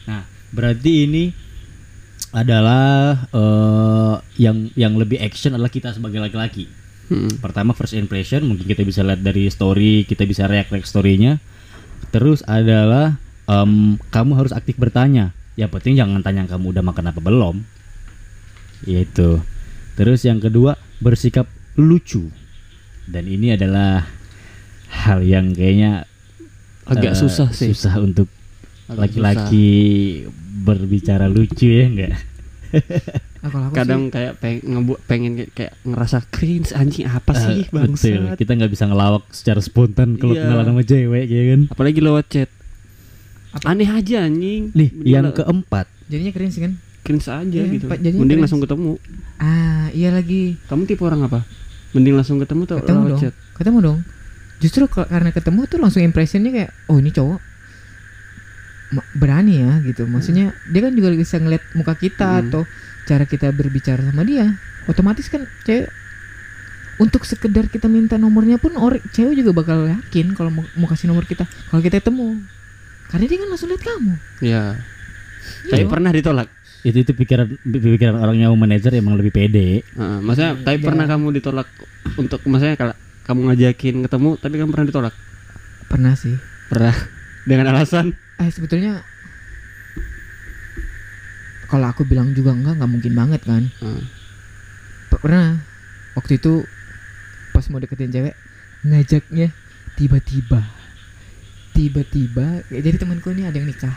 [0.06, 1.24] Nah, berarti ini
[2.36, 6.68] adalah eh, yang yang lebih action adalah kita sebagai laki-laki.
[7.08, 7.40] hmm.
[7.40, 11.40] Pertama first impression mungkin kita bisa lihat dari story, kita bisa react react storynya.
[12.12, 13.18] Terus adalah
[13.50, 15.32] em, kamu harus aktif bertanya.
[15.56, 17.56] Yang penting jangan tanya kamu udah makan apa belum.
[18.84, 19.40] Yaitu.
[19.96, 21.48] Terus yang kedua bersikap
[21.80, 22.28] lucu.
[23.06, 24.04] Dan ini adalah
[24.90, 26.10] hal yang kayaknya
[26.86, 27.72] agak eh, susah sih.
[27.72, 28.28] Susah untuk
[28.90, 29.68] laki-laki
[30.66, 32.16] berbicara lucu ya enggak?
[33.72, 38.24] Kadang sih, kayak pengen ngebu- pengen kayak, kayak ngerasa cringe anjing apa sih Eh, betul.
[38.34, 40.44] Kita nggak bisa ngelawak secara spontan kalau Iya.
[40.44, 41.62] kenalan sama cewek ya kan.
[41.70, 42.50] Apalagi lewat chat.
[43.52, 43.66] Apa?
[43.68, 44.70] Aneh aja anjing.
[44.72, 45.86] Nih, Mending yang keempat.
[46.06, 46.74] jadinya keren sih kan.
[47.02, 47.86] cringe aja Iya, gitu.
[47.86, 48.42] Mending cringe.
[48.42, 48.98] langsung ketemu.
[49.38, 50.58] Ah iya lagi.
[50.66, 51.46] Kamu tipe orang apa?
[51.92, 53.22] Mending langsung ketemu atau Ketemu lewat dong.
[53.22, 53.34] chat?
[53.54, 54.00] Ketemu dong.
[54.58, 57.40] Justru ke- karena ketemu tuh langsung impressionnya kayak oh ini cowok
[59.14, 60.06] berani ya gitu.
[60.06, 62.42] Maksudnya dia kan juga bisa ngeliat muka kita Hmm.
[62.44, 62.62] atau
[63.06, 64.58] cara kita berbicara sama dia.
[64.90, 65.90] Otomatis kan cewek
[66.96, 71.12] untuk sekedar kita minta nomornya pun orang cewek juga bakal yakin kalau mau, mau kasih
[71.12, 72.40] nomor kita kalau kita ketemu.
[73.06, 74.14] Karena dia kan langsung lihat kamu.
[74.42, 74.64] Iya.
[75.70, 75.72] Iya.
[75.72, 76.48] Tapi pernah ditolak.
[76.86, 79.82] Itu itu pikiran pikiran orangnya manajer emang lebih pede.
[79.86, 80.86] Heeh, maksudnya tapi Iya.
[80.86, 81.68] pernah kamu ditolak
[82.18, 85.14] untuk maksudnya kalau kamu ngajakin ketemu tapi kamu pernah ditolak?
[85.90, 86.36] Pernah sih.
[86.70, 86.96] Pernah.
[87.50, 89.06] Dengan alasan Eh sebetulnya
[91.66, 93.64] kalau aku bilang juga enggak nggak mungkin banget kan.
[93.82, 94.04] Heeh.
[95.08, 95.60] P- pernah
[96.14, 96.64] waktu itu
[97.52, 98.36] pas mau deketin cewek
[98.84, 99.50] ngajaknya
[99.96, 100.62] tiba-tiba
[101.72, 103.96] tiba-tiba ya, jadi temanku ini ada yang nikah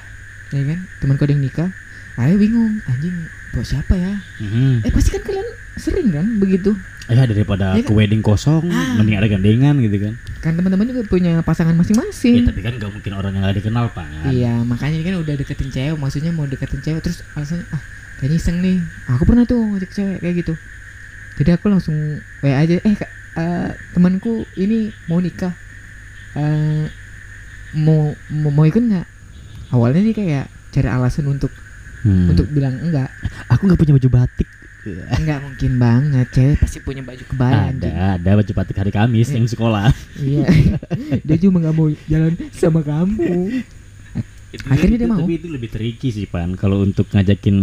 [0.51, 1.71] ya kan temanku ada yang nikah
[2.19, 3.15] ayo bingung anjing
[3.51, 4.83] buat siapa ya Mhm.
[4.83, 6.73] eh pasti kan kalian sering kan begitu
[7.09, 9.01] Ya daripada Iya ke wedding kosong, Ah.
[9.01, 10.13] mending ada gandengan gitu kan.
[10.39, 13.89] kan teman-teman juga punya pasangan Ya, masing-masing tapi kan nggak mungkin orang yang nggak dikenal
[13.91, 14.29] pak.
[14.29, 17.81] Iya, makanya kan udah deketin cewek, maksudnya mau deketin cewek terus alasannya ah
[18.21, 18.77] kayaknya iseng nih.
[19.09, 20.53] Aku pernah tuh ngajak cewek kayak gitu.
[21.41, 21.97] Jadi aku langsung
[22.39, 25.57] WA aja, eh Kak, eh, temanku ini mau nikah.
[26.35, 26.93] Eh
[27.73, 29.07] mau, mau mau ikut nggak?
[29.73, 31.49] Awalnya dia kayak cari alasan untuk
[31.99, 32.31] Hmm.
[32.31, 33.09] untuk bilang enggak.
[33.49, 34.49] aku nggak punya baju batik.
[35.15, 36.27] Enggak mungkin banget.
[36.31, 37.69] Cewek pasti punya baju kebaya.
[37.69, 37.89] anjing.
[37.89, 39.91] Ada, ada baju batik hari Kamis yang sekolah.
[40.17, 40.47] Iya.
[41.27, 43.63] dia cuma nggak mau jalan sama kamu.
[44.67, 45.21] Akhirnya dia mau.
[45.21, 46.57] Tapi itu lebih tricky sih pan.
[46.57, 47.57] Kalau untuk ngajakin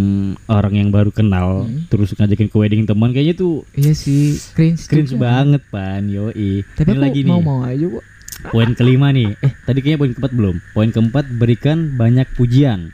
[0.46, 1.90] orang yang baru kenal, Hmm.
[1.90, 4.86] terus ngajakin ke wedding teman, kayaknya tuh Iya sih, cringe.
[4.86, 5.26] cringe juga.
[5.26, 6.06] banget pan.
[6.06, 6.62] Yoi.
[6.72, 7.28] Tapi Ini aku lagi nih.
[7.28, 8.06] mau-mau aja kok.
[8.46, 9.34] Poin kelima nih.
[9.40, 10.56] Eh, tadi kayaknya poin keempat belum.
[10.72, 12.94] Poin keempat berikan banyak pujian.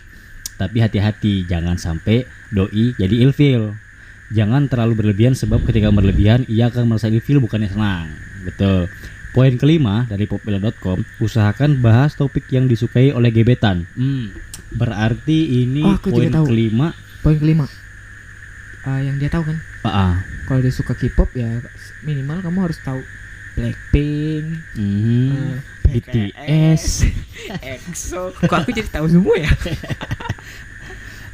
[0.55, 3.75] Tapi hati-hati jangan sampai doi jadi ilfil.
[4.31, 8.15] Jangan terlalu berlebihan sebab ketika berlebihan ia akan merasa ilfil bukannya senang.
[8.41, 8.87] Betul.
[9.31, 13.87] Poin kelima dari popula.com, usahakan bahas topik yang disukai oleh gebetan.
[13.93, 14.35] Hmm,
[14.71, 16.47] berarti ini Oh, poin tahu.
[16.47, 16.91] kelima.
[17.19, 17.67] Poin kelima.
[18.81, 20.13] Ah, yang dia tahu kan, Ah, ah.
[20.45, 21.61] kalau dia suka K-pop ya
[22.01, 22.99] minimal kamu harus tahu
[23.53, 25.31] Blackpink, Mhm.
[25.31, 26.83] eh, BTS.
[27.77, 28.31] EXO.
[28.33, 29.51] Kok aku jadi tahu semua ya?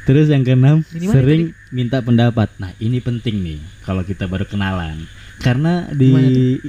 [0.08, 2.48] Terus yang keenam, sering minta pendapat.
[2.56, 5.04] Nah, ini penting nih kalau kita baru kenalan.
[5.38, 6.10] Karena di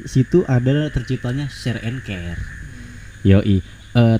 [0.04, 2.36] situ ada terciptanya share and care.
[3.24, 3.64] Yoi.
[3.96, 4.18] Eh,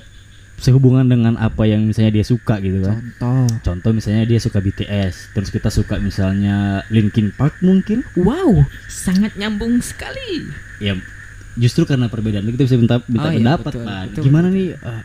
[0.56, 2.96] sehubungan dengan apa yang misalnya dia suka gitu kan.
[3.20, 3.44] Contoh.
[3.60, 8.00] Contoh misalnya dia suka BTS, terus kita suka misalnya Linkin Park mungkin.
[8.16, 10.48] Wow, sangat nyambung sekali.
[10.80, 10.96] Ya
[11.58, 14.06] justru karena perbedaan itu kita bisa minta, minta Oh, iya, pendapat, betul, Pan.
[14.08, 14.56] betul, Gimana betul.
[14.56, 15.02] nih eh,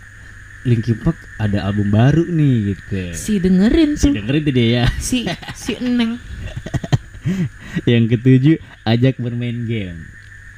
[0.65, 3.01] Linkin Park ada album baru nih gitu.
[3.13, 4.13] Si dengerin Si tuh.
[4.17, 4.85] dengerin tuh dia ya.
[4.97, 5.23] Si
[5.53, 6.17] si Eneng.
[7.89, 10.09] Yang ketujuh, ajak bermain game.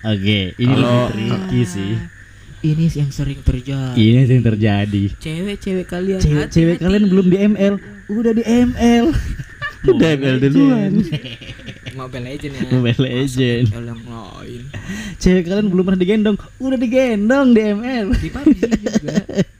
[0.01, 1.93] Oke, ini Kalau- lebih tricky sih.
[2.57, 3.93] Ini yang sering terjadi.
[3.93, 5.03] Ini yang terjadi.
[5.21, 6.17] Cewek-cewek kalian.
[6.17, 7.77] Cewek-cewek kalian belum di ML,
[8.09, 9.05] udah di ML.
[9.85, 10.91] Udah ML duluan.
[11.93, 12.61] Mobile Legend ya.
[12.73, 13.63] Mobile Legend.
[13.69, 14.61] Masa yang lain.
[15.17, 18.05] Cewek kalian belum pernah digendong, udah digendong di ML.
[18.17, 19.15] Di PUBG juga.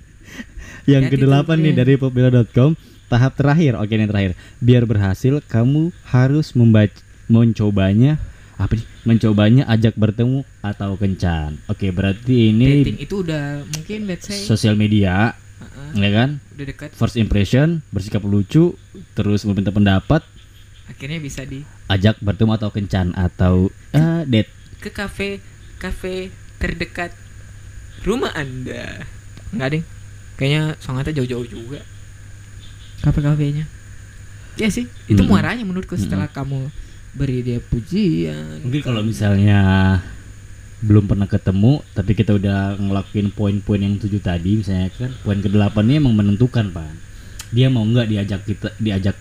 [0.87, 1.79] Yang Hati-hati kedelapan nih Jen.
[1.83, 2.71] dari popula.com,
[3.11, 3.75] tahap terakhir.
[3.75, 4.39] Oke, ini terakhir.
[4.63, 6.95] Biar berhasil, kamu harus membaca
[7.27, 8.15] mencobanya
[8.55, 8.87] apa sih?
[9.03, 11.59] Mencobanya ajak bertemu atau kencan.
[11.67, 16.29] Oke, berarti ini dating itu udah mungkin let's say sosial media, uh-uh, ya kan?
[16.55, 18.73] udah dekat First impression, bersikap lucu,
[19.13, 20.23] terus meminta pendapat,
[20.87, 24.51] akhirnya bisa di ajak bertemu atau kencan atau eh, date.
[24.79, 25.43] ke kafe
[25.77, 27.11] kafe terdekat
[28.07, 29.03] rumah anda
[29.51, 29.83] nggak ding
[30.37, 31.81] kayaknya sangatnya jauh-jauh juga
[33.01, 33.65] kafe kafenya
[34.57, 35.29] ya sih itu Mm-mm.
[35.29, 36.69] muaranya menurutku setelah kamu
[37.17, 39.59] beri dia pujian Mungkin kalau misalnya
[40.77, 45.49] belum pernah ketemu tapi kita udah ngelakuin poin-poin yang tujuh tadi misalnya kan poin ke
[45.49, 46.93] ini emang menentukan pak
[47.49, 49.17] dia mau nggak diajak kita diajak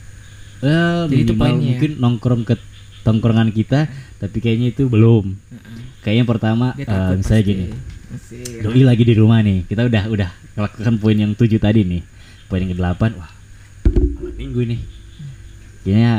[0.60, 1.64] eh Jadi itu minimal poinnya.
[1.72, 2.54] mungkin nongkrong ke
[3.08, 3.88] tongkrongan kita
[4.20, 5.78] tapi kayaknya itu belum Heeh.
[6.04, 7.48] kayaknya pertama takut misalnya pasti.
[7.48, 7.64] gini
[8.06, 8.62] Asik.
[8.62, 9.66] doi lagi di rumah nih.
[9.66, 12.02] Kita udah udah melakukan poin yang tujuh tadi nih.
[12.46, 13.30] Poin yang ke delapan wah
[13.86, 14.80] malam minggu nih
[15.86, 16.14] kayaknya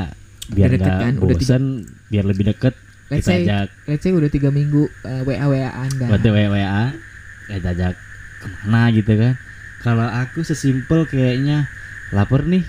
[0.47, 2.73] biar Udah deket kan, udah tiga- biar lebih deket
[3.11, 3.67] let's kita say ajak.
[3.83, 6.05] let's say udah tiga minggu uh, wa wa anda.
[6.07, 6.83] Waktu WA WA
[7.51, 7.93] kita ajak
[8.39, 9.35] ke mana gitu kan?
[9.83, 11.67] Kalau aku sesimpel kayaknya
[12.15, 12.63] lapar nih.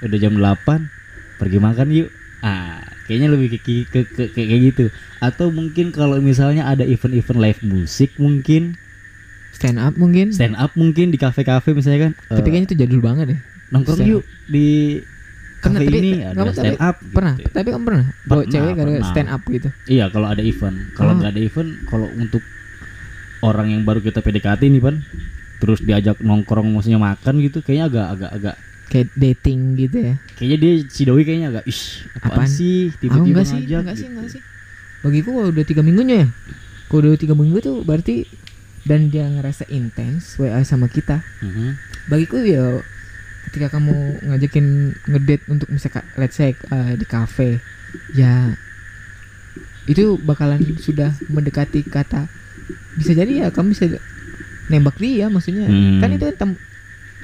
[0.00, 0.88] Udah jam 8
[1.36, 2.08] pergi makan yuk.
[2.40, 4.84] Ah kayaknya lebih ke, ke, ke, ke- kayak gitu
[5.18, 8.76] atau mungkin kalau misalnya ada event-event live musik mungkin
[9.50, 13.26] stand up mungkin stand up mungkin di kafe-kafe misalnya kan tapi kayaknya itu jadul banget
[13.28, 15.00] deh nongkrong yuk di
[15.58, 17.50] Pernah, kafe tapi- ini ada stand tapi up pernah gitu.
[17.50, 19.08] tapi kamu pernah bawa Pernah, cewek gara pernah.
[19.08, 20.76] stand up gitu Iya kalau ada event.
[20.92, 21.16] Kalau Oh.
[21.18, 22.42] nggak ada event, kalau untuk
[23.40, 24.96] orang yang baru kita PDKT nih pan,
[25.56, 28.54] terus diajak nongkrong maksudnya makan gitu, kayaknya agak agak agak
[28.88, 31.82] kayak dating gitu ya kayaknya dia si doi kayaknya agak ih
[32.16, 32.48] apaan, Apaan?
[32.48, 34.14] sih Aku tiba-tiba enggak sih, ngajak enggak sih, gitu.
[34.16, 34.42] enggak sih.
[34.98, 36.28] Bagiku kalau udah tiga minggunya ya,
[36.86, 38.26] kalau udah tiga minggu tuh berarti
[38.82, 41.20] dan dia ngerasa intens WA sama kita.
[41.38, 41.76] Mhm.
[42.06, 42.80] Bagiku ya
[43.46, 44.66] ketika kamu ngajakin
[45.06, 47.60] ngedate untuk misalkan let's say uh, di cafe,
[48.10, 48.56] ya
[49.84, 52.28] itu bakalan sudah mendekati kata
[52.94, 53.86] bisa jadi ya kamu bisa
[54.68, 55.96] nembak dia maksudnya Hmm.
[55.96, 56.60] kan itu tem-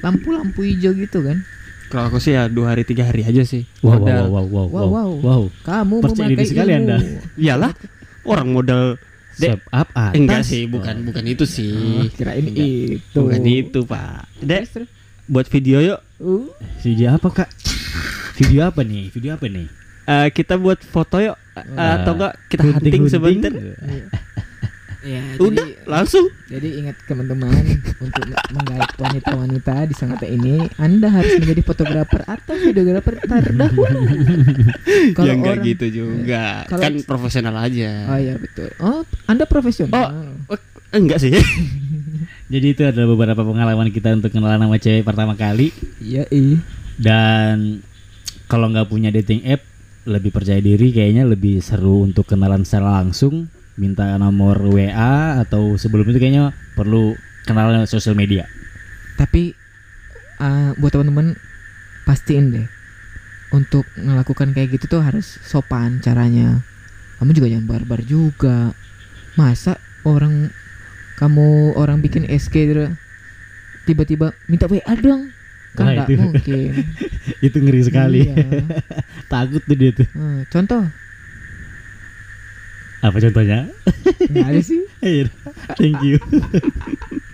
[0.05, 1.41] lampu-lampu hijau gitu kan
[1.85, 3.61] Kalau aku sih ya dua hari tiga hari aja sih.
[3.79, 4.23] Wow, wow, Modal.
[4.25, 5.09] wow, wow, wow, Wow, wow.
[5.21, 5.41] wow.
[5.61, 6.97] kamu Percaya memakai diri sekali ilmu Anda.
[7.35, 7.71] Iyalah
[8.25, 8.83] orang modal
[9.35, 9.51] Dek.
[9.51, 10.13] Step up atas.
[10.15, 12.07] Enggak sih, bukan bukan itu Oh, sih.
[12.09, 12.65] kirain Enggak.
[12.65, 14.21] itu Bukan itu, Pak.
[14.39, 14.89] Dek, Terus, terus.
[15.27, 15.99] buat video yuk.
[16.17, 16.47] Uh,
[16.81, 17.49] Video apa kak?
[18.35, 19.11] Video apa nih?
[19.11, 19.67] Video apa nih?
[20.05, 21.37] Eh, kita buat foto yuk.
[21.53, 23.53] Eh, atau enggak kita hunting, sebentar.
[25.05, 26.25] Ya, Udah, jadi, langsung.
[26.49, 27.53] jadi ingat teman-teman
[28.01, 34.01] untuk menggait wanita-wanita di Sangatta ini, Anda harus menjadi fotografer atau videografer terdahulu.
[35.15, 36.65] Kalau ya enggak orang- gitu juga.
[36.65, 38.09] Kalau- kan profesional aja.
[38.09, 38.69] Oh iya betul.
[38.81, 40.33] Oh, Anda profesional.
[40.49, 40.57] Oh,
[40.89, 41.31] enggak sih.
[42.53, 45.73] Jadi itu adalah beberapa pengalaman kita untuk kenalan sama cewek pertama kali.
[45.97, 46.57] Iya, ih.
[46.97, 47.81] Dan
[48.45, 49.65] kalau nggak punya dating app,
[50.05, 53.49] lebih percaya diri kayaknya lebih seru untuk kenalan secara langsung.
[53.75, 58.47] Minta nomor WA atau sebelum itu kayaknya perlu kenalan lewat sosial media.
[59.19, 59.55] Tapi
[60.39, 61.35] uh, buat teman-teman
[62.03, 62.67] pastiin deh
[63.53, 66.63] untuk melakukan kayak gitu tuh harus sopan caranya.
[67.19, 68.75] Kamu juga jangan barbar juga.
[69.39, 70.51] Masa orang
[71.15, 72.91] kamu orang bikin SK gitu,
[73.87, 75.31] tiba-tiba minta WA dong.
[75.75, 76.19] Kan nggak itu.
[76.19, 76.71] mungkin.
[77.47, 78.19] itu ngeri sekali.
[78.31, 78.35] Iya.
[79.31, 80.07] Takut tuh dia tuh.
[80.11, 81.04] Hmm, contoh
[83.05, 83.69] Apa contohnya?
[84.33, 84.81] nggak ada sih.
[85.05, 85.29] Iya.
[85.77, 86.17] Thank you.